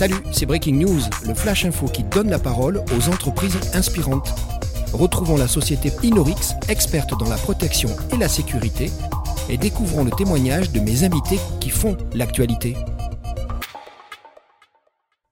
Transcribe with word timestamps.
Salut, 0.00 0.24
c'est 0.32 0.46
Breaking 0.46 0.76
News, 0.76 1.02
le 1.26 1.34
flash 1.34 1.66
info 1.66 1.84
qui 1.86 2.02
donne 2.04 2.30
la 2.30 2.38
parole 2.38 2.82
aux 2.96 3.08
entreprises 3.10 3.60
inspirantes. 3.74 4.30
Retrouvons 4.94 5.36
la 5.36 5.46
société 5.46 5.90
Inorix, 6.02 6.54
experte 6.70 7.10
dans 7.18 7.28
la 7.28 7.36
protection 7.36 7.90
et 8.10 8.16
la 8.16 8.30
sécurité, 8.30 8.86
et 9.50 9.58
découvrons 9.58 10.04
le 10.04 10.10
témoignage 10.10 10.72
de 10.72 10.80
mes 10.80 11.04
invités 11.04 11.38
qui 11.60 11.68
font 11.68 11.98
l'actualité. 12.14 12.76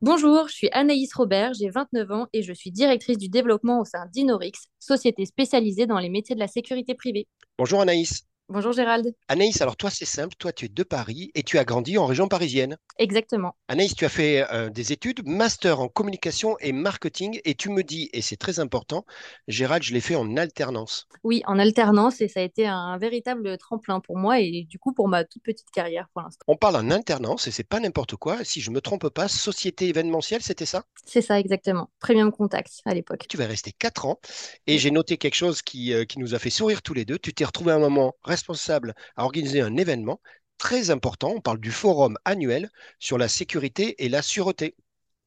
Bonjour, 0.03 0.49
je 0.49 0.53
suis 0.53 0.69
Anaïs 0.73 1.15
Robert, 1.15 1.55
j'ai 1.55 1.71
29 1.71 2.11
ans 2.11 2.27
et 2.35 2.43
je 2.43 2.53
suis 2.53 2.71
directrice 2.71 3.17
du 3.17 3.31
développement 3.31 3.81
au 3.81 3.87
sein 3.87 4.05
d'Inorix, 4.13 4.67
société 4.79 5.25
spécialisée 5.25 5.87
dans 5.87 5.99
les 5.99 6.11
métiers 6.11 6.35
de 6.35 6.41
la 6.41 6.47
sécurité 6.47 6.95
privée. 6.95 7.27
Bonjour 7.57 7.81
Anaïs. 7.81 8.27
Bonjour 8.51 8.73
Gérald. 8.73 9.15
Anaïs, 9.29 9.61
alors 9.61 9.77
toi 9.77 9.91
c'est 9.91 10.07
simple, 10.07 10.35
toi 10.39 10.55
tu 10.55 10.65
es 10.65 10.69
de 10.69 10.83
Paris 10.83 11.31
et 11.35 11.43
tu 11.43 11.59
as 11.59 11.67
grandi 11.67 11.99
en 11.99 12.07
région 12.07 12.29
parisienne. 12.29 12.79
Exactement. 12.99 13.55
Anaïs, 13.69 13.95
tu 13.95 14.07
as 14.07 14.09
fait 14.09 14.51
euh, 14.51 14.71
des 14.71 14.91
études, 14.91 15.21
master 15.27 15.81
en 15.81 15.89
communication 15.89 16.57
et 16.61 16.73
marketing 16.73 17.43
et 17.45 17.55
tu 17.55 17.69
me 17.69 17.83
dis, 17.83 18.09
et 18.15 18.23
c'est 18.23 18.39
très 18.39 18.59
important, 18.59 19.05
Gérald, 19.49 19.83
je 19.83 19.93
l'ai 19.93 20.01
fait 20.01 20.17
en 20.17 20.39
alternance. 20.39 21.07
Oui, 21.25 21.43
en 21.47 21.59
alternance 21.59 22.23
et 22.23 22.29
ça 22.29 22.41
a 22.41 22.43
été 22.43 22.67
un 22.67 22.97
véritable 22.97 23.59
tremplin 23.59 24.01
pour 24.01 24.17
moi 24.17 24.41
et 24.41 24.67
du 24.67 24.79
coup 24.79 24.95
pour 24.95 25.09
ma 25.09 25.25
toute 25.25 25.43
petite 25.43 25.71
carrière 25.71 26.09
pour 26.15 26.23
l'instant. 26.23 26.43
On 26.49 26.57
parle 26.57 26.77
en 26.77 26.91
alternance 26.91 27.49
et 27.49 27.51
c'est 27.51 27.69
pas 27.69 27.81
n'importe 27.81 28.17
quoi, 28.17 28.45
si 28.45 28.63
je 28.63 28.71
me 28.71 28.81
trompe 28.81 29.11
pas, 29.11 29.29
société 29.29 29.89
événementielle, 29.89 30.41
c'était 30.41 30.65
ça? 30.65 30.85
C'est 31.05 31.21
ça 31.21 31.39
exactement, 31.39 31.91
Premium 32.01 32.33
Contact 32.33 32.81
à 32.87 32.95
l'époque. 32.95 33.27
Tu 33.29 33.37
vas 33.37 33.47
rester 33.47 33.73
4 33.73 34.07
ans 34.07 34.19
et 34.67 34.79
j'ai 34.79 34.91
noté 34.91 35.19
quelque 35.19 35.35
chose 35.35 35.61
qui, 35.61 35.93
euh, 35.93 36.07
qui 36.07 36.19
nous 36.19 36.35
a 36.35 36.39
fait 36.39 36.49
sourire 36.49 36.81
tous 36.81 36.95
les 36.95 37.05
deux, 37.05 37.19
tu 37.19 37.35
t'es 37.35 37.45
retrouvé 37.45 37.73
à 37.73 37.75
un 37.75 37.81
moment 37.81 38.15
responsable 38.39 38.95
à 39.17 39.25
organiser 39.25 39.61
un 39.61 39.77
événement 39.77 40.21
très 40.59 40.91
important. 40.91 41.33
On 41.37 41.41
parle 41.41 41.59
du 41.59 41.73
forum 41.73 42.17
annuel 42.25 42.71
sur 43.01 43.19
la 43.19 43.29
sécurité 43.29 44.05
et 44.05 44.09
la 44.09 44.23
sûreté. 44.23 44.77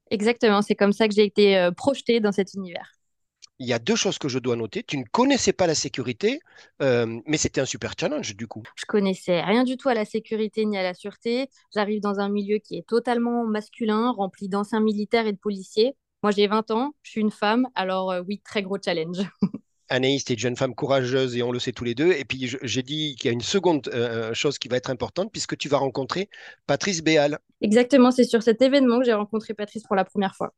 Exactement, 0.09 0.61
c'est 0.61 0.75
comme 0.75 0.93
ça 0.93 1.07
que 1.07 1.13
j'ai 1.13 1.25
été 1.25 1.57
euh, 1.57 1.71
projetée 1.71 2.19
dans 2.19 2.31
cet 2.31 2.53
univers. 2.53 2.91
Il 3.59 3.67
y 3.67 3.73
a 3.73 3.79
deux 3.79 3.95
choses 3.95 4.17
que 4.17 4.27
je 4.27 4.39
dois 4.39 4.55
noter. 4.55 4.81
Tu 4.81 4.97
ne 4.97 5.03
connaissais 5.03 5.53
pas 5.53 5.67
la 5.67 5.75
sécurité, 5.75 6.39
euh, 6.81 7.19
mais 7.27 7.37
c'était 7.37 7.61
un 7.61 7.65
super 7.65 7.93
challenge 7.99 8.35
du 8.35 8.47
coup. 8.47 8.63
Je 8.75 8.85
connaissais 8.85 9.41
rien 9.41 9.63
du 9.63 9.77
tout 9.77 9.87
à 9.87 9.93
la 9.93 10.03
sécurité 10.03 10.65
ni 10.65 10.77
à 10.77 10.83
la 10.83 10.93
sûreté. 10.93 11.47
J'arrive 11.73 12.01
dans 12.01 12.19
un 12.19 12.29
milieu 12.29 12.57
qui 12.57 12.77
est 12.77 12.87
totalement 12.87 13.45
masculin, 13.45 14.11
rempli 14.11 14.49
d'anciens 14.49 14.79
militaires 14.79 15.27
et 15.27 15.33
de 15.33 15.37
policiers. 15.37 15.95
Moi, 16.23 16.31
j'ai 16.31 16.47
20 16.47 16.71
ans, 16.71 16.93
je 17.03 17.11
suis 17.11 17.21
une 17.21 17.31
femme, 17.31 17.67
alors 17.75 18.11
euh, 18.11 18.21
oui, 18.27 18.41
très 18.43 18.63
gros 18.63 18.77
challenge. 18.83 19.19
Anaïs, 19.91 20.23
tu 20.23 20.31
es 20.31 20.35
une 20.35 20.39
jeune 20.39 20.55
femme 20.55 20.73
courageuse 20.73 21.35
et 21.35 21.43
on 21.43 21.51
le 21.51 21.59
sait 21.59 21.73
tous 21.73 21.83
les 21.83 21.95
deux. 21.95 22.13
Et 22.13 22.23
puis, 22.23 22.49
j'ai 22.61 22.81
dit 22.81 23.15
qu'il 23.15 23.27
y 23.27 23.29
a 23.29 23.33
une 23.33 23.41
seconde 23.41 23.89
euh, 23.93 24.33
chose 24.33 24.57
qui 24.57 24.69
va 24.69 24.77
être 24.77 24.89
importante 24.89 25.31
puisque 25.31 25.57
tu 25.57 25.67
vas 25.67 25.77
rencontrer 25.77 26.29
Patrice 26.65 27.03
Béal. 27.03 27.39
Exactement, 27.59 28.11
c'est 28.11 28.23
sur 28.23 28.41
cet 28.41 28.61
événement 28.61 28.99
que 28.99 29.05
j'ai 29.05 29.13
rencontré 29.13 29.53
Patrice 29.53 29.83
pour 29.83 29.97
la 29.97 30.05
première 30.05 30.33
fois. 30.35 30.53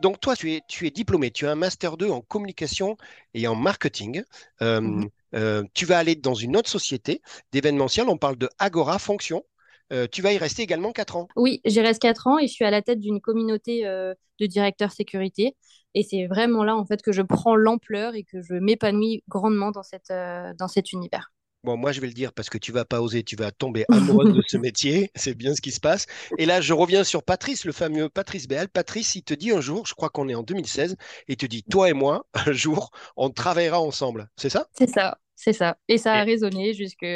Donc 0.00 0.18
toi, 0.18 0.34
tu 0.34 0.54
es, 0.54 0.62
tu 0.66 0.86
es 0.86 0.90
diplômé, 0.90 1.30
tu 1.30 1.46
as 1.46 1.50
un 1.50 1.56
master 1.56 1.98
2 1.98 2.08
en 2.08 2.22
communication 2.22 2.96
et 3.34 3.46
en 3.46 3.54
marketing. 3.54 4.22
Euh, 4.62 4.80
mmh 4.80 5.10
euh, 5.34 5.62
tu 5.74 5.86
vas 5.86 5.98
aller 5.98 6.16
dans 6.16 6.34
une 6.34 6.56
autre 6.56 6.68
société 6.68 7.22
d'événementiel, 7.52 8.08
on 8.08 8.16
parle 8.16 8.36
de 8.36 8.48
Agora 8.58 8.98
Fonction. 8.98 9.44
Euh, 9.92 10.06
tu 10.10 10.22
vas 10.22 10.32
y 10.32 10.38
rester 10.38 10.62
également 10.62 10.92
4 10.92 11.16
ans. 11.16 11.28
Oui, 11.36 11.60
j'y 11.64 11.80
reste 11.80 12.00
4 12.00 12.26
ans 12.26 12.38
et 12.38 12.46
je 12.46 12.52
suis 12.52 12.64
à 12.64 12.70
la 12.70 12.82
tête 12.82 13.00
d'une 13.00 13.20
communauté 13.20 13.86
euh, 13.86 14.14
de 14.38 14.46
directeurs 14.46 14.92
sécurité. 14.92 15.56
Et 15.94 16.02
c'est 16.02 16.26
vraiment 16.26 16.62
là 16.62 16.76
en 16.76 16.84
fait 16.84 17.02
que 17.02 17.12
je 17.12 17.22
prends 17.22 17.56
l'ampleur 17.56 18.14
et 18.14 18.22
que 18.22 18.40
je 18.42 18.54
m'épanouis 18.54 19.24
grandement 19.28 19.72
dans, 19.72 19.82
cette, 19.82 20.10
euh, 20.10 20.52
dans 20.58 20.68
cet 20.68 20.92
univers. 20.92 21.32
Bon, 21.62 21.76
moi, 21.76 21.92
je 21.92 22.00
vais 22.00 22.06
le 22.06 22.14
dire 22.14 22.32
parce 22.32 22.48
que 22.48 22.56
tu 22.56 22.72
vas 22.72 22.86
pas 22.86 23.02
oser, 23.02 23.22
tu 23.22 23.36
vas 23.36 23.50
tomber 23.50 23.84
amoureuse 23.90 24.32
de 24.32 24.42
ce 24.46 24.56
métier. 24.56 25.10
C'est 25.14 25.34
bien 25.34 25.54
ce 25.54 25.60
qui 25.60 25.72
se 25.72 25.80
passe. 25.80 26.06
Et 26.38 26.46
là, 26.46 26.62
je 26.62 26.72
reviens 26.72 27.04
sur 27.04 27.22
Patrice, 27.22 27.66
le 27.66 27.72
fameux 27.72 28.08
Patrice 28.08 28.48
Béal. 28.48 28.68
Patrice, 28.70 29.14
il 29.14 29.22
te 29.24 29.34
dit 29.34 29.50
un 29.50 29.60
jour, 29.60 29.86
je 29.86 29.92
crois 29.92 30.08
qu'on 30.08 30.28
est 30.30 30.34
en 30.34 30.42
2016, 30.42 30.96
il 31.28 31.36
te 31.36 31.44
dit, 31.44 31.62
toi 31.64 31.90
et 31.90 31.92
moi, 31.92 32.24
un 32.46 32.52
jour, 32.52 32.90
on 33.16 33.28
travaillera 33.28 33.78
ensemble. 33.78 34.30
C'est 34.36 34.48
ça? 34.48 34.68
C'est 34.72 34.88
ça, 34.88 35.18
c'est 35.34 35.52
ça. 35.52 35.76
Et 35.88 35.98
ça 35.98 36.14
a 36.14 36.24
résonné 36.24 36.72
jusque, 36.72 37.06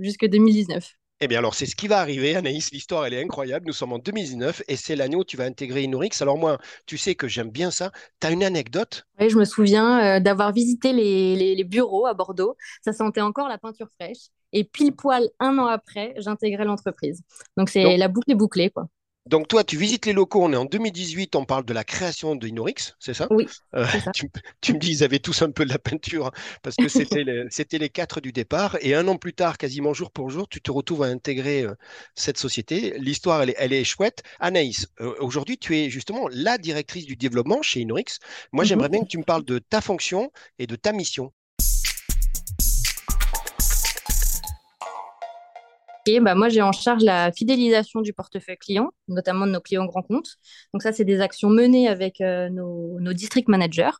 jusque 0.00 0.26
2019. 0.26 0.96
Eh 1.22 1.28
bien 1.28 1.38
alors, 1.38 1.54
c'est 1.54 1.66
ce 1.66 1.76
qui 1.76 1.86
va 1.86 1.98
arriver, 1.98 2.34
Anaïs. 2.34 2.70
L'histoire, 2.72 3.04
elle 3.04 3.12
est 3.12 3.22
incroyable. 3.22 3.66
Nous 3.66 3.74
sommes 3.74 3.92
en 3.92 3.98
2019 3.98 4.62
et 4.68 4.76
c'est 4.76 4.96
l'année 4.96 5.16
où 5.16 5.24
tu 5.24 5.36
vas 5.36 5.44
intégrer 5.44 5.82
Inorix. 5.82 6.22
Alors 6.22 6.38
moi, 6.38 6.56
tu 6.86 6.96
sais 6.96 7.14
que 7.14 7.28
j'aime 7.28 7.50
bien 7.50 7.70
ça. 7.70 7.92
Tu 8.20 8.26
as 8.26 8.30
une 8.30 8.42
anecdote? 8.42 9.06
Oui, 9.20 9.28
je 9.28 9.36
me 9.36 9.44
souviens 9.44 10.16
euh, 10.16 10.20
d'avoir 10.20 10.50
visité 10.52 10.94
les, 10.94 11.54
les, 11.54 11.64
bureaux 11.64 12.06
à 12.06 12.14
Bordeaux. 12.14 12.56
Ça 12.82 12.94
sentait 12.94 13.20
encore 13.20 13.48
la 13.48 13.58
peinture 13.58 13.88
fraîche. 14.00 14.28
Et 14.54 14.64
pile 14.64 14.96
poil, 14.96 15.28
un 15.40 15.58
an 15.58 15.66
après, 15.66 16.14
j'intégrais 16.16 16.64
l'entreprise. 16.64 17.22
Donc, 17.58 17.68
c'est 17.68 17.98
la 17.98 18.08
boucle 18.08 18.30
est 18.30 18.34
bouclée, 18.34 18.70
quoi. 18.70 18.88
Donc 19.26 19.48
toi, 19.48 19.64
tu 19.64 19.76
visites 19.76 20.06
les 20.06 20.14
locaux, 20.14 20.42
on 20.42 20.52
est 20.52 20.56
en 20.56 20.64
2018, 20.64 21.36
on 21.36 21.44
parle 21.44 21.64
de 21.66 21.74
la 21.74 21.84
création 21.84 22.36
de 22.36 22.48
Inorix, 22.48 22.96
c'est 22.98 23.12
ça? 23.12 23.26
Oui. 23.30 23.46
Euh, 23.74 23.86
Tu, 24.62 24.72
me 24.72 24.78
dis, 24.78 24.90
ils 24.92 25.04
avaient 25.04 25.18
tous 25.18 25.42
un 25.42 25.50
peu 25.50 25.64
de 25.64 25.70
la 25.70 25.78
peinture, 25.78 26.26
hein, 26.26 26.32
parce 26.62 26.74
que 26.74 26.88
c'était 26.88 27.24
les, 27.24 27.44
les 27.78 27.88
quatre 27.90 28.20
du 28.20 28.32
départ, 28.32 28.78
et 28.80 28.94
un 28.94 29.06
an 29.08 29.16
plus 29.16 29.34
tard, 29.34 29.58
quasiment 29.58 29.92
jour 29.92 30.10
pour 30.10 30.30
jour, 30.30 30.48
tu 30.48 30.62
te 30.62 30.70
retrouves 30.70 31.02
à 31.02 31.06
intégrer 31.06 31.62
euh, 31.62 31.74
cette 32.14 32.38
société. 32.38 32.94
L'histoire, 32.98 33.42
elle, 33.42 33.54
elle, 33.58 33.74
est 33.74 33.84
chouette. 33.84 34.22
Anaïs, 34.38 34.88
euh, 35.00 35.14
aujourd'hui, 35.20 35.58
tu 35.58 35.76
es 35.76 35.90
justement 35.90 36.26
la 36.30 36.56
directrice 36.56 37.04
du 37.04 37.16
développement 37.16 37.60
chez 37.60 37.80
Inorix. 37.80 38.20
Moi, 38.52 38.64
j'aimerais 38.64 38.88
mhm. 38.88 38.92
bien 38.92 39.00
que 39.02 39.08
tu 39.08 39.18
me 39.18 39.24
parles 39.24 39.44
de 39.44 39.58
ta 39.58 39.82
fonction 39.82 40.32
et 40.58 40.66
de 40.66 40.76
ta 40.76 40.92
mission. 40.92 41.30
Bah, 46.20 46.34
moi, 46.34 46.48
j'ai 46.48 46.62
en 46.62 46.72
charge 46.72 47.02
la 47.02 47.30
fidélisation 47.32 48.00
du 48.00 48.12
portefeuille 48.12 48.56
client, 48.56 48.90
notamment 49.08 49.46
de 49.46 49.52
nos 49.52 49.60
clients 49.60 49.84
grands 49.84 50.02
comptes. 50.02 50.36
Donc 50.72 50.82
ça, 50.82 50.92
c'est 50.92 51.04
des 51.04 51.20
actions 51.20 51.50
menées 51.50 51.88
avec 51.88 52.20
euh, 52.20 52.48
nos, 52.48 52.98
nos, 53.00 53.12
district 53.12 53.48
managers. 53.48 53.90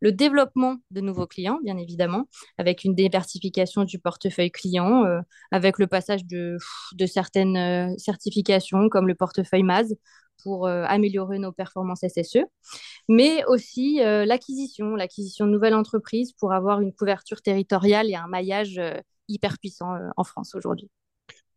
Le 0.00 0.12
développement 0.12 0.76
de 0.90 1.00
nouveaux 1.00 1.26
clients, 1.26 1.58
bien 1.62 1.78
évidemment, 1.78 2.28
avec 2.58 2.84
une 2.84 2.94
diversification 2.94 3.84
du 3.84 3.98
portefeuille 3.98 4.50
client, 4.50 5.04
euh, 5.04 5.20
avec 5.52 5.78
le 5.78 5.86
passage 5.86 6.24
de, 6.26 6.58
certaines 7.06 7.56
euh, 7.56 7.94
certifications 7.98 8.88
comme 8.88 9.08
le 9.08 9.14
portefeuille 9.14 9.62
MAS 9.62 9.94
pour 10.42 10.68
améliorer 10.68 11.38
nos 11.38 11.52
performances 11.52 12.00
SSE, 12.06 12.44
mais 13.08 13.44
aussi 13.46 14.00
l'acquisition, 14.00 14.96
l'acquisition 14.96 15.46
de 15.46 15.52
nouvelles 15.52 15.74
entreprises 15.74 16.32
pour 16.32 16.52
avoir 16.52 16.80
une 16.80 16.92
couverture 16.92 17.40
territoriale 17.40 18.10
et 18.10 18.16
un 18.16 18.26
maillage 18.26 18.78
hyper 19.28 19.58
puissant 19.58 19.94
en 20.16 20.24
France 20.24 20.54
aujourd'hui. 20.54 20.90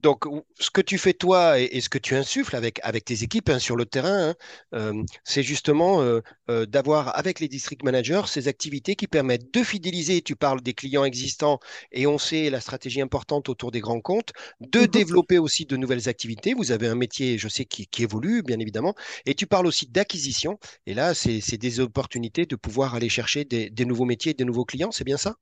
Donc, 0.01 0.25
ce 0.59 0.69
que 0.69 0.81
tu 0.81 0.97
fais 0.97 1.13
toi 1.13 1.59
et, 1.59 1.81
ce 1.81 1.89
que 1.89 1.97
tu 1.97 2.15
insuffles 2.15 2.55
avec, 2.55 2.79
avec 2.83 3.05
tes 3.05 3.23
équipes 3.23 3.49
hein, 3.49 3.59
sur 3.59 3.75
le 3.75 3.85
terrain, 3.85 4.29
hein, 4.29 4.35
euh, 4.75 5.03
c'est 5.23 5.41
justement 5.41 6.01
euh, 6.01 6.21
euh, 6.49 6.65
d'avoir 6.67 7.17
avec 7.17 7.39
les 7.39 7.47
district 7.47 7.83
managers 7.83 8.21
ces 8.27 8.47
activités 8.47 8.95
qui 8.95 9.07
permettent 9.07 9.51
de 9.53 9.63
fidéliser. 9.63 10.21
Tu 10.21 10.35
parles 10.35 10.61
des 10.61 10.73
clients 10.73 11.03
existants 11.03 11.59
et 11.91 12.05
on 12.05 12.19
sait 12.19 12.49
la 12.51 12.61
stratégie 12.61 13.01
importante 13.01 13.49
autour 13.49 13.71
des 13.71 13.79
grands 13.79 14.01
comptes, 14.01 14.33
de 14.61 14.81
mmh 14.81 14.87
développer 14.87 15.37
aussi 15.39 15.65
de 15.65 15.77
nouvelles 15.77 16.07
activités. 16.09 16.53
Vous 16.53 16.71
avez 16.71 16.87
un 16.87 16.95
métier, 16.95 17.37
je 17.37 17.47
sais, 17.47 17.65
qui, 17.65 17.87
évolue, 18.03 18.43
bien 18.43 18.59
évidemment. 18.59 18.93
Et 19.25 19.33
tu 19.33 19.47
parles 19.47 19.67
aussi 19.67 19.87
d'acquisition. 19.87 20.59
Et 20.85 20.93
là, 20.93 21.13
c'est 21.13 21.57
des 21.57 21.79
opportunités 21.79 22.45
de 22.45 22.55
pouvoir 22.55 22.95
aller 22.95 23.09
chercher 23.09 23.45
des, 23.45 23.69
des 23.69 23.85
nouveaux 23.85 24.05
métiers, 24.05 24.33
des 24.33 24.45
nouveaux 24.45 24.65
clients. 24.65 24.91
C'est 24.91 25.03
bien 25.03 25.17
ça? 25.17 25.35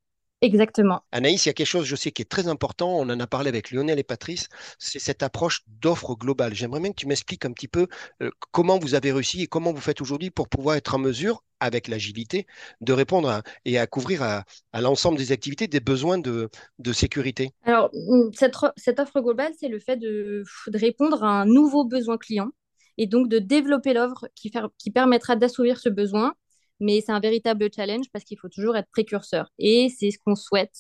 Exactement. 0.46 1.02
Anaïs, 1.12 1.46
il 1.46 1.50
y 1.50 1.52
a 1.52 1.54
quelque 1.54 1.66
chose, 1.66 1.86
je 1.86 1.96
sais, 1.96 2.12
qui 2.12 2.22
est 2.22 2.30
très 2.30 2.48
important. 2.48 2.96
On 3.00 3.10
en 3.10 3.20
a 3.20 3.26
parlé 3.26 3.50
avec 3.50 3.72
Lionel 3.72 3.98
et 3.98 4.04
Patrice. 4.04 4.48
C'est 4.78 5.00
cette 5.00 5.24
approche 5.24 5.62
d'offre 5.82 6.16
globale. 6.16 6.54
J'aimerais 6.54 6.80
bien 6.80 6.92
que 6.92 6.96
tu 6.96 7.08
m'expliques 7.08 7.46
un 7.46 7.52
petit 7.52 7.68
peu 7.68 7.88
euh, 8.22 8.30
comment 8.52 8.78
vous 8.78 8.94
avez 8.94 9.12
réussi 9.12 9.42
et 9.42 9.48
comment 9.48 9.74
vous 9.74 9.82
faites 9.82 10.02
aujourd'hui 10.02 10.30
pour 10.30 10.48
pouvoir 10.48 10.76
être 10.76 10.94
en 10.94 11.00
mesure, 11.00 11.44
avec 11.60 11.88
l'agilité, 11.88 12.46
de 12.82 12.94
répondre 12.94 13.42
et 13.66 13.80
à 13.80 13.88
couvrir 13.88 14.22
à, 14.22 14.44
l'ensemble 14.80 15.18
des 15.18 15.32
activités 15.32 15.68
des 15.68 15.80
besoins 15.80 16.20
de, 16.20 16.50
sécurité. 16.94 17.52
Alors, 17.64 17.90
mm, 17.94 18.32
cette, 18.34 19.00
offre 19.00 19.22
globale, 19.22 19.54
c'est 19.60 19.70
le 19.70 19.80
fait 19.80 19.98
de, 19.98 20.44
répondre 20.74 21.24
à 21.24 21.42
un 21.42 21.46
nouveau 21.46 21.86
besoin 21.86 22.18
client 22.20 22.50
et 22.98 23.08
donc 23.08 23.30
de 23.30 23.40
développer 23.40 23.94
l'offre 23.94 24.28
qui, 24.36 24.52
qui 24.78 24.92
permettra 24.92 25.36
d'assouvir 25.36 25.80
ce 25.80 25.90
besoin 25.90 26.36
mais 26.80 27.02
c'est 27.02 27.12
un 27.12 27.20
véritable 27.20 27.70
challenge 27.74 28.06
parce 28.12 28.26
qu'il 28.26 28.38
faut 28.40 28.50
toujours 28.50 28.76
être 28.76 28.90
précurseur. 28.92 29.52
Et 29.60 29.90
c'est 29.90 30.12
ce 30.12 30.18
qu'on 30.20 30.36
souhaite. 30.36 30.76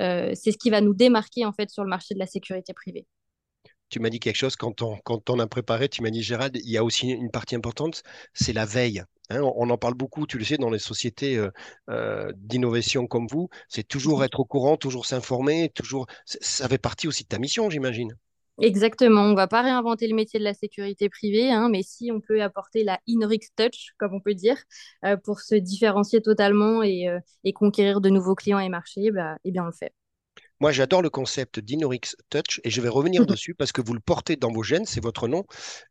Euh, 0.00 0.32
c'est 0.34 0.52
ce 0.52 0.58
qui 0.58 0.70
va 0.70 0.80
nous 0.80 0.94
démarquer 0.94 1.44
en 1.44 1.52
fait 1.52 1.70
sur 1.70 1.82
le 1.82 1.88
marché 1.88 2.14
de 2.14 2.18
la 2.18 2.26
sécurité 2.26 2.74
privée. 2.74 3.06
Tu 3.88 4.00
m'as 4.00 4.10
dit 4.10 4.18
quelque 4.18 4.36
chose 4.36 4.56
quand 4.56 4.82
on, 4.82 4.96
quand 5.04 5.30
on 5.30 5.38
a 5.38 5.46
préparé, 5.46 5.88
tu 5.88 6.02
m'as 6.02 6.10
dit 6.10 6.22
Gérald, 6.22 6.56
il 6.56 6.70
y 6.70 6.76
a 6.76 6.82
aussi 6.82 7.08
une 7.08 7.30
partie 7.30 7.54
importante, 7.54 8.02
c'est 8.34 8.52
la 8.52 8.66
veille. 8.66 9.04
Hein. 9.30 9.42
on, 9.42 9.70
en 9.70 9.78
parle 9.78 9.94
beaucoup, 9.94 10.26
tu 10.26 10.38
le 10.38 10.44
sais, 10.44 10.56
dans 10.56 10.70
les 10.70 10.78
sociétés 10.80 11.36
euh, 11.36 11.50
euh, 11.90 12.32
d'innovation 12.36 13.06
comme 13.06 13.26
vous. 13.28 13.48
C'est 13.68 13.86
toujours 13.86 14.24
être 14.24 14.40
au 14.40 14.44
courant, 14.44 14.76
toujours 14.76 15.06
s'informer, 15.06 15.70
toujours. 15.74 16.06
Ça 16.24 16.68
fait 16.68 16.78
partie 16.78 17.06
aussi 17.06 17.22
de 17.24 17.28
ta 17.28 17.38
mission, 17.38 17.70
j'imagine. 17.70 18.16
Exactement, 18.58 19.22
on 19.22 19.30
ne 19.32 19.36
va 19.36 19.46
pas 19.48 19.60
réinventer 19.62 20.08
le 20.08 20.14
métier 20.14 20.38
de 20.38 20.44
la 20.44 20.54
sécurité 20.54 21.10
privée, 21.10 21.50
hein, 21.52 21.68
mais 21.68 21.82
si 21.82 22.10
on 22.10 22.20
peut 22.22 22.42
apporter 22.42 22.84
la 22.84 22.98
Inrix 23.06 23.50
Touch, 23.54 23.92
comme 23.98 24.14
on 24.14 24.20
peut 24.20 24.32
dire, 24.34 24.56
euh, 25.04 25.16
pour 25.18 25.40
se 25.40 25.54
différencier 25.56 26.22
totalement 26.22 26.82
et, 26.82 27.06
euh, 27.08 27.20
et, 27.44 27.52
conquérir 27.52 28.00
de 28.00 28.08
nouveaux 28.08 28.34
clients 28.34 28.58
et 28.58 28.70
marchés, 28.70 29.10
bah, 29.10 29.36
eh 29.44 29.50
bien 29.50 29.62
on 29.64 29.66
le 29.66 29.72
fait. 29.72 29.92
Moi, 30.60 30.72
j'adore 30.72 31.02
le 31.02 31.10
concept 31.10 31.60
d'Inorix 31.60 32.16
Touch 32.30 32.60
et 32.64 32.70
je 32.70 32.80
vais 32.80 32.88
revenir 32.88 33.26
dessus 33.26 33.54
parce 33.54 33.72
que 33.72 33.82
vous 33.82 33.92
le 33.92 34.00
portez 34.00 34.36
dans 34.36 34.50
vos 34.50 34.62
gènes, 34.62 34.86
c'est 34.86 35.02
votre 35.02 35.28
nom. 35.28 35.44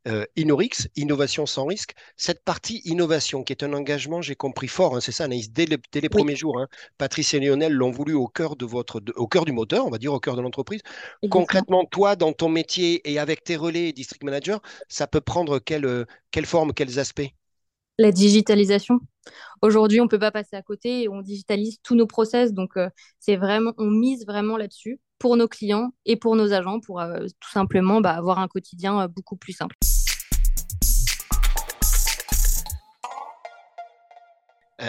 Euh, 0.07 0.25
Inorix, 0.35 0.87
innovation 0.95 1.45
sans 1.45 1.65
risque. 1.65 1.93
Cette 2.17 2.43
partie 2.43 2.81
innovation 2.85 3.43
qui 3.43 3.53
est 3.53 3.63
un 3.63 3.73
engagement, 3.73 4.21
j'ai 4.21 4.35
compris 4.35 4.67
fort, 4.67 4.95
hein, 4.95 5.01
c'est 5.01 5.11
ça 5.11 5.25
Anaïs, 5.25 5.51
dès, 5.51 5.65
les 5.65 6.09
premiers 6.09 6.35
jours. 6.35 6.59
Hein, 6.59 6.67
Patrice 6.97 7.33
et 7.33 7.39
Lionel 7.39 7.73
l'ont 7.73 7.91
voulu 7.91 8.13
au 8.13 8.27
cœur, 8.27 8.55
de 8.55 8.65
votre, 8.65 9.01
au 9.15 9.27
cœur 9.27 9.45
du 9.45 9.51
moteur, 9.51 9.85
on 9.85 9.89
va 9.89 9.97
dire 9.97 10.13
au 10.13 10.19
cœur 10.19 10.35
de 10.35 10.41
l'entreprise. 10.41 10.81
Concrètement, 11.29 11.85
toi, 11.85 12.15
dans 12.15 12.33
ton 12.33 12.49
métier 12.49 13.01
et 13.09 13.19
avec 13.19 13.43
tes 13.43 13.55
relais 13.55 13.91
district 13.93 14.23
manager, 14.23 14.61
ça 14.87 15.07
peut 15.07 15.21
prendre 15.21 15.59
quelle, 15.59 15.85
euh, 15.85 16.05
quelle 16.31 16.45
forme, 16.45 16.73
quels 16.73 16.99
aspects? 16.99 17.31
La 17.97 18.11
digitalisation. 18.11 18.99
Aujourd'hui, 19.61 20.01
on 20.01 20.05
ne 20.05 20.09
peut 20.09 20.19
pas 20.19 20.31
passer 20.31 20.55
à 20.55 20.61
côté 20.61 21.03
et 21.03 21.09
on 21.09 21.21
digitalise 21.21 21.79
tous 21.81 21.95
nos 21.95 22.07
process. 22.07 22.53
Donc, 22.53 22.77
euh, 22.77 22.89
c'est 23.19 23.35
vraiment, 23.35 23.73
on 23.77 23.89
mise 23.89 24.25
vraiment 24.25 24.57
là-dessus 24.57 24.99
pour 25.17 25.37
nos 25.37 25.47
clients 25.47 25.93
et 26.05 26.17
pour 26.17 26.35
nos 26.35 26.51
agents 26.51 26.79
pour 26.81 26.99
euh, 26.99 27.25
tout 27.39 27.51
simplement 27.51 28.01
bah, 28.01 28.11
avoir 28.11 28.39
un 28.39 28.47
quotidien 28.47 29.01
euh, 29.01 29.07
beaucoup 29.07 29.37
plus 29.37 29.53
simple. 29.53 29.75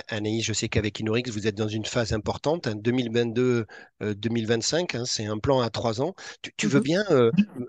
Anaïs, 0.09 0.45
je 0.45 0.53
sais 0.53 0.69
qu'avec 0.69 0.99
Inorix, 0.99 1.31
vous 1.31 1.47
êtes 1.47 1.55
dans 1.55 1.69
une 1.69 1.85
phase 1.85 2.13
importante, 2.13 2.67
2022-2025, 2.67 4.97
hein, 4.97 5.05
c'est 5.07 5.27
un 5.27 5.39
plan 5.39 5.61
à 5.61 5.71
trois 5.71 6.03
ans. 6.03 6.15
Tu, 6.57 6.67
veux 6.67 6.81
mhm. 6.81 6.85
bien 6.85 7.05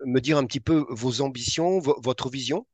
me 0.04 0.20
dire 0.20 0.40
un 0.40 0.46
petit 0.46 0.60
peu 0.60 0.88
vos 0.90 1.22
ambitions, 1.22 1.80
votre 1.80 2.30
vision? 2.30 2.66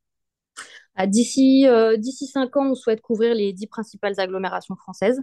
D'ici 1.07 1.68
euh, 1.68 1.98
d'ici 1.98 2.28
cinq 2.28 2.56
ans, 2.56 2.72
on 2.72 2.75
souhaite 2.75 3.01
couvrir 3.01 3.34
les 3.34 3.51
dix 3.51 3.68
principales 3.68 4.19
agglomérations 4.19 4.75
françaises. 4.75 5.22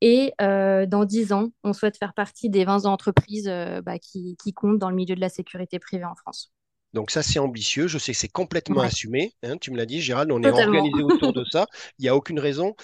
Et 0.00 0.32
euh, 0.40 0.86
dans 0.86 1.04
dix 1.04 1.32
ans, 1.32 1.50
on 1.64 1.72
souhaite 1.72 1.98
faire 1.98 2.14
partie 2.14 2.50
des 2.50 2.64
20 2.64 2.84
entreprises 2.84 3.48
euh, 3.48 3.80
bah, 3.80 3.98
qui, 3.98 4.36
comptent 4.54 4.78
dans 4.78 4.90
le 4.90 4.96
milieu 4.96 5.14
de 5.14 5.20
la 5.20 5.28
sécurité 5.28 5.78
privée 5.78 6.04
en 6.04 6.14
France. 6.14 6.52
Donc 6.92 7.10
ça, 7.10 7.22
c'est 7.22 7.38
ambitieux. 7.38 7.88
Je 7.88 7.98
sais 7.98 8.12
que 8.12 8.18
c'est 8.18 8.28
complètement 8.28 8.80
assumé. 8.80 9.32
Hein, 9.42 9.56
tu 9.58 9.70
me 9.70 9.76
l'as 9.76 9.86
dit, 9.86 10.00
Gérald, 10.00 10.30
on 10.32 10.42
est 10.42 10.50
organisé 10.50 11.02
autour 11.02 11.32
de 11.32 11.44
ça. 11.50 11.66
Il 11.98 12.02
n'y 12.02 12.08
a 12.08 12.16
aucune 12.16 12.38
raison. 12.38 12.74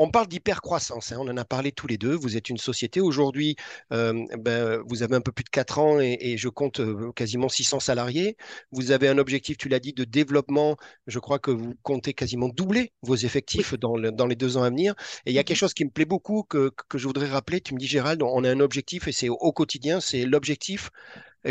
On 0.00 0.10
parle 0.10 0.26
d'hypercroissance, 0.26 1.12
hein, 1.12 1.18
on 1.20 1.28
en 1.28 1.36
a 1.36 1.44
parlé 1.44 1.70
tous 1.70 1.86
les 1.86 1.98
deux. 1.98 2.14
Vous 2.14 2.36
êtes 2.36 2.50
une 2.50 2.58
société 2.58 3.00
aujourd'hui, 3.00 3.54
euh, 3.92 4.24
ben, 4.38 4.82
vous 4.88 5.04
avez 5.04 5.14
un 5.14 5.20
peu 5.20 5.30
plus 5.30 5.44
de 5.44 5.50
4 5.50 5.78
ans 5.78 6.00
et, 6.00 6.36
je 6.36 6.48
compte 6.48 6.80
quasiment 7.14 7.48
600 7.48 7.78
salariés. 7.78 8.36
Vous 8.72 8.90
avez 8.90 9.08
un 9.08 9.18
objectif, 9.18 9.56
tu 9.56 9.68
l'as 9.68 9.78
dit, 9.78 9.92
de 9.92 10.02
développement. 10.02 10.76
Je 11.06 11.20
crois 11.20 11.38
que 11.38 11.52
vous 11.52 11.74
comptez 11.82 12.12
quasiment 12.12 12.48
doubler 12.48 12.92
vos 13.02 13.14
effectifs 13.14 13.74
dans, 13.74 13.96
les 13.96 14.36
deux 14.36 14.56
ans 14.56 14.64
à 14.64 14.70
venir. 14.70 14.94
Et 15.26 15.30
il 15.30 15.34
y 15.34 15.38
a 15.38 15.44
quelque 15.44 15.56
mhm. 15.56 15.60
chose 15.60 15.74
qui 15.74 15.84
me 15.84 15.90
plaît 15.90 16.04
beaucoup 16.04 16.42
que, 16.42 16.72
je 16.94 17.06
voudrais 17.06 17.28
rappeler. 17.28 17.60
Tu 17.60 17.74
me 17.74 17.78
dis, 17.78 17.86
Gérald, 17.86 18.20
on 18.22 18.42
a 18.42 18.50
un 18.50 18.60
objectif 18.60 19.06
et 19.06 19.12
c'est 19.12 19.28
au, 19.28 19.52
quotidien, 19.52 20.00
c'est 20.00 20.24
l'objectif 20.24 20.90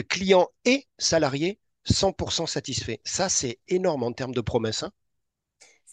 client 0.10 0.50
et 0.66 0.86
salarié 0.98 1.60
100% 1.89 2.48
satisfait. 2.48 3.00
Ça, 3.06 3.30
c'est 3.30 3.60
énorme 3.68 4.04
en 4.04 4.12
termes 4.12 4.34
de 4.34 4.42
promesses. 4.42 4.84
Hein 4.84 4.92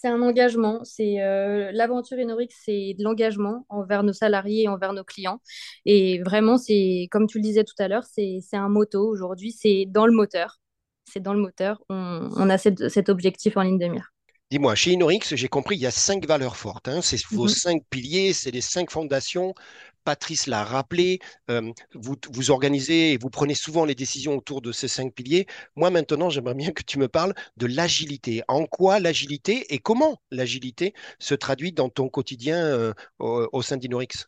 c'est 0.01 0.09
un 0.09 0.23
engagement. 0.23 0.81
C'est 0.85 1.21
euh, 1.21 1.71
l'aventure 1.73 2.19
Inorix, 2.19 2.55
c'est 2.65 2.95
de 2.99 3.05
l'engagement 3.05 3.67
envers 3.69 4.03
nos 4.03 4.15
salariés 4.15 4.63
et 4.63 4.69
envers 4.69 4.95
nos 4.95 5.05
clients. 5.05 5.41
Et 5.85 6.23
vraiment, 6.23 6.57
c'est 6.57 7.09
comme 7.11 7.27
tu 7.27 7.39
le 7.39 7.43
disais 7.43 7.65
tout 7.65 7.75
à 7.79 7.89
l'heure, 7.89 8.05
c'est 8.05 8.41
un 8.53 8.69
moto 8.69 9.07
aujourd'hui. 9.07 9.53
C'est 9.53 9.85
dans 9.87 10.07
le 10.07 10.13
moteur. 10.13 10.59
C'est 11.05 11.21
dans 11.21 11.35
le 11.35 11.41
moteur. 11.41 11.83
On, 11.91 12.49
a 12.49 12.57
cet 12.57 13.09
objectif 13.09 13.57
en 13.57 13.63
ligne 13.63 13.79
de 13.79 13.87
mire. 13.87 14.13
Dis-moi, 14.51 14.75
chez 14.75 14.91
Inorix, 14.91 15.37
j'ai 15.37 15.47
compris, 15.47 15.77
il 15.77 15.81
y 15.81 15.87
a 15.87 15.93
cinq 15.93 16.27
valeurs 16.27 16.57
fortes. 16.57 16.89
Hein. 16.89 17.03
C'est 17.03 17.25
vos 17.27 17.45
mhm. 17.45 17.49
cinq 17.49 17.83
piliers, 17.89 18.33
c'est 18.33 18.51
les 18.51 18.61
cinq 18.61 18.91
fondations. 18.91 19.55
Patrice 20.03 20.49
l'a 20.49 20.65
rappelé, 20.65 21.21
euh, 21.51 21.71
vous, 21.95 22.17
vous 22.33 22.51
organisez 22.51 23.13
et 23.13 23.17
vous 23.17 23.31
prenez 23.31 23.55
souvent 23.55 23.85
les 23.85 23.95
décisions 23.95 24.37
autour 24.37 24.61
de 24.61 24.73
ces 24.73 24.89
cinq 24.89 25.15
piliers. 25.15 25.47
Moi, 25.77 25.91
maintenant, 25.91 26.31
j'aimerais 26.31 26.55
bien 26.55 26.73
que 26.73 26.83
tu 26.83 26.99
me 26.99 27.07
parles 27.07 27.33
de 27.59 27.67
l'agilité. 27.67 28.43
En 28.49 28.67
quoi 28.67 28.99
l'agilité 28.99 29.73
et 29.73 29.79
comment 29.79 30.21
l'agilité 30.33 30.95
se 31.21 31.35
traduit 31.35 31.71
dans 31.71 31.89
ton 31.89 32.09
quotidien 32.09 32.57
euh, 32.57 32.93
au, 33.21 33.63
sein 33.63 33.77
d'Inorix? 33.77 34.27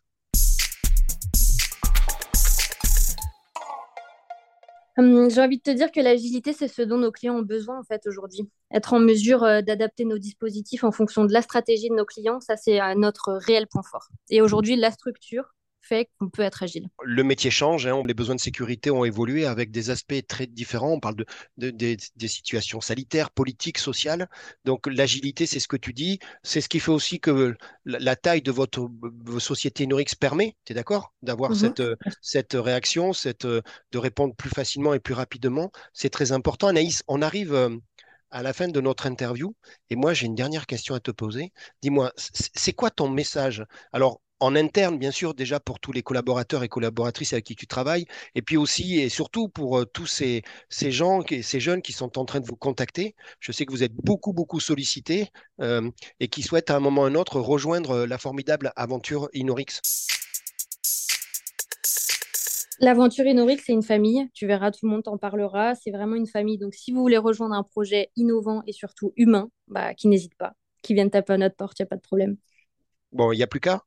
Hum, 4.97 5.31
J'ai 5.31 5.41
envie 5.41 5.59
de 5.59 5.63
te 5.63 5.71
dire 5.71 5.91
que 5.91 6.01
l'agilité, 6.01 6.53
c'est 6.53 6.69
ce 6.69 6.83
dont 6.83 6.99
nos 6.99 7.13
clients 7.13 7.37
ont 7.37 7.43
besoin 7.43 7.79
en 7.79 7.85
fait 7.85 8.07
aujourd'hui. 8.07 8.49
Être 8.73 8.95
en 8.95 9.01
mesure 9.01 9.43
euh, 9.45 9.63
d'adapter 9.63 10.05
nos 10.05 10.19
dispositifs 10.19 10.85
en 10.85 10.93
fonction 10.93 11.25
de 11.25 11.33
la 11.33 11.43
stratégie 11.43 11.89
de 11.89 11.95
nos 11.95 12.05
clients, 12.05 12.41
ça 12.41 12.57
c'est 12.57 12.81
notre 12.97 13.33
réel 13.35 13.67
point 13.67 13.83
fort. 13.83 14.09
Et 14.31 14.41
aujourd'hui, 14.41 14.77
la 14.77 14.91
structure, 14.91 15.55
fait 15.93 16.09
qu'on 16.19 16.31
peut 16.31 16.43
être 16.43 16.63
agile. 16.63 16.89
Le 17.03 17.23
métier 17.23 17.51
change, 17.51 17.87
hein, 17.87 18.03
les 18.07 18.15
besoins 18.15 18.35
de 18.35 18.41
sécurité 18.41 18.91
ont 18.91 19.05
évolué 19.05 19.45
avec 19.45 19.71
des 19.71 19.91
aspects 19.91 20.27
très 20.27 20.47
différents. 20.47 20.93
On 20.93 21.01
parle 21.01 21.17
de, 21.59 21.71
des 21.71 22.29
situations 22.29 22.81
sanitaires, 22.81 23.31
politiques, 23.31 23.79
sociales. 23.79 24.29
Donc 24.65 24.87
l'agilité, 24.87 25.45
c'est 25.47 25.61
ce 25.61 25.69
que 25.69 25.77
tu 25.77 25.93
dis. 25.93 26.19
C'est 26.43 26.61
ce 26.63 26.69
qui 26.69 26.81
fait 26.81 26.91
aussi 26.91 27.21
que 27.21 27.55
la, 27.85 28.17
taille 28.17 28.43
de 28.43 28.53
votre 28.53 28.89
société 29.39 29.87
Norix 29.87 30.15
permet, 30.19 30.57
tu 30.65 30.73
es 30.73 30.75
d'accord, 30.75 31.13
d'avoir 31.23 31.51
mhm. 31.51 31.57
cette, 31.57 31.83
cette 32.21 32.55
réaction, 32.55 33.13
cette, 33.13 33.47
de 33.47 33.99
répondre 33.99 34.35
plus 34.35 34.51
facilement 34.51 34.95
et 34.95 35.01
plus 35.01 35.15
rapidement. 35.15 35.71
C'est 35.93 36.11
très 36.11 36.33
important. 36.33 36.69
Anaïs, 36.69 37.03
on 37.07 37.21
arrive 37.21 37.55
euh, 37.55 37.77
à 38.31 38.43
la 38.43 38.53
fin 38.53 38.69
de 38.69 38.81
notre 38.81 39.07
interview. 39.07 39.55
Et 39.91 39.97
moi, 39.97 40.15
j'ai 40.15 40.27
une 40.27 40.35
dernière 40.35 40.67
question 40.67 40.95
à 40.95 41.01
te 41.01 41.11
poser. 41.11 41.53
Dis-moi, 41.83 42.13
c'est 42.17 42.73
quoi 42.73 42.91
ton 42.91 43.11
message? 43.11 43.65
Alors, 43.93 44.21
en 44.43 44.57
interne, 44.57 44.99
bien 44.99 45.13
sûr, 45.13 45.35
déjà 45.35 45.61
pour 45.61 45.79
tous 45.79 45.93
les 45.93 46.03
collaborateurs 46.03 46.65
et 46.65 46.69
collaboratrices 46.69 47.33
avec 47.33 47.45
qui 47.45 47.55
tu 47.55 47.69
travailles, 47.69 48.07
et 48.35 48.43
puis 48.43 48.57
aussi 48.57 48.99
et 48.99 49.09
surtout 49.09 49.49
pour 49.49 49.79
euh, 49.79 49.85
tous 49.85 50.07
ces, 50.07 50.43
ces 50.69 50.91
gens, 50.91 51.23
ces 51.43 51.61
jeunes 51.61 51.81
qui 51.81 51.93
sont 51.93 52.19
en 52.19 52.25
train 52.25 52.41
de 52.41 52.47
vous 52.47 52.57
contacter. 52.57 53.15
Je 53.39 53.53
sais 53.53 53.65
que 53.65 53.71
vous 53.71 53.85
êtes 53.85 53.95
beaucoup, 53.95 54.33
beaucoup 54.33 54.59
sollicités 54.59 55.29
euh, 55.61 55.89
et 56.19 56.27
qui 56.27 56.43
souhaitent 56.43 56.71
à 56.71 56.77
un 56.77 56.81
moment 56.81 57.03
ou 57.03 57.05
à 57.05 57.09
un 57.09 57.15
autre 57.15 57.39
rejoindre 57.41 57.91
euh, 57.91 58.07
la 58.07 58.19
formidable 58.19 58.73
aventure 58.75 59.29
Inorix. 59.33 59.81
L'aventure 62.81 63.27
Inorix, 63.27 63.63
c'est 63.65 63.73
une 63.73 63.85
famille. 63.85 64.29
Tu 64.35 64.49
verras, 64.49 64.73
tout 64.73 64.87
le 64.87 64.91
monde 64.91 65.05
t'en 65.05 65.19
parlera. 65.19 65.77
C'est 65.77 65.93
vraiment 65.93 66.17
une 66.17 66.27
famille. 66.27 66.59
Donc, 66.59 66.75
si 66.75 66.91
vous 66.91 67.01
voulez 67.01 67.17
rejoindre 67.17 67.55
un 67.55 67.63
projet 67.63 68.11
innovant 68.17 68.65
et 68.67 68.73
surtout 68.73 69.13
humain, 69.17 69.51
bah, 69.69 69.95
qui 69.95 70.09
n'hésite 70.09 70.35
pas, 70.35 70.55
qui 70.83 70.95
vienne 70.95 71.11
taper 71.11 71.35
à 71.35 71.39
notre 71.39 71.55
porte, 71.55 71.79
il 71.79 71.83
n'y 71.83 71.87
a 71.87 71.91
pas 71.91 71.97
de 71.97 72.01
problème. 72.01 72.37
Bon, 73.13 73.31
il 73.31 73.37
n'y 73.37 73.45
a 73.45 73.47
plus 73.47 73.61
qu'à 73.61 73.85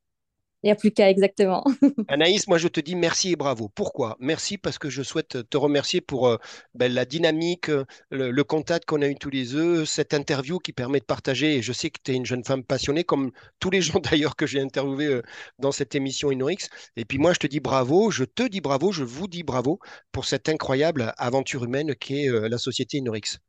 n'y 0.66 0.72
a 0.72 0.76
plus 0.76 0.92
qu'à 0.92 1.10
exactement. 1.10 1.64
Anaïs, 2.08 2.48
moi 2.48 2.58
je 2.58 2.68
te 2.68 2.80
dis 2.80 2.96
merci 2.96 3.32
et 3.32 3.36
bravo. 3.36 3.70
Pourquoi? 3.76 4.18
Merci 4.20 4.58
parce 4.58 4.78
que 4.80 4.90
je 4.90 5.04
souhaite 5.04 5.50
te 5.50 5.58
remercier 5.58 6.02
pour 6.02 6.28
euh, 6.28 6.38
ben, 6.74 6.92
la 6.92 7.06
dynamique, 7.06 7.70
euh, 7.70 7.86
le, 8.10 8.44
contact 8.44 8.86
qu'on 8.86 9.02
a 9.02 9.08
eu 9.08 9.16
tous 9.16 9.30
les 9.30 9.46
deux, 9.46 9.86
cette 9.86 10.14
interview 10.14 10.60
qui 10.60 10.74
permet 10.74 11.00
de 11.00 11.06
partager. 11.06 11.56
Et 11.56 11.62
je 11.62 11.72
sais 11.72 11.90
que 11.90 12.00
tu 12.04 12.12
es 12.12 12.16
une 12.16 12.26
jeune 12.26 12.44
femme 12.44 12.64
passionnée, 12.64 13.04
comme 13.04 13.32
tous 13.60 13.70
les 13.70 13.82
gens 13.82 14.00
d'ailleurs 14.00 14.36
que 14.36 14.48
j'ai 14.48 14.60
interviewés 14.60 15.06
euh, 15.06 15.22
dans 15.60 15.72
cette 15.72 15.94
émission 15.94 16.32
InnoX. 16.32 16.70
Et 16.96 17.06
puis 17.06 17.18
moi 17.18 17.34
je 17.34 17.40
te 17.40 17.48
dis 17.48 17.60
bravo, 17.60 18.10
je 18.10 18.24
te 18.24 18.48
dis 18.48 18.62
bravo, 18.62 18.92
je 18.92 19.04
vous 19.04 19.28
dis 19.28 19.44
bravo 19.44 19.80
pour 20.12 20.26
cette 20.26 20.50
incroyable 20.50 21.14
aventure 21.18 21.64
humaine 21.64 21.96
qui 21.96 22.26
est 22.26 22.50
la 22.50 22.58
société 22.58 22.98
InnoX. 22.98 23.40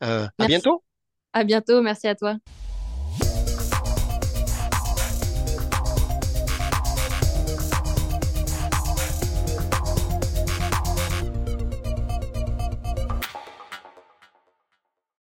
à 0.00 0.28
bientôt. 0.46 0.82
À 1.32 1.44
bientôt, 1.44 1.82
merci 1.82 2.06
à 2.08 2.14
toi. 2.14 2.36